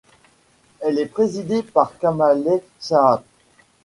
[0.79, 3.23] Elle est présidée par Kamalain Shaath.